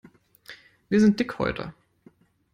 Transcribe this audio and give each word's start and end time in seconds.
Wir 0.89 0.99
sind 0.99 1.19
Dickhäuter. 1.19 1.75